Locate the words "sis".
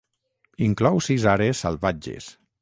1.09-1.27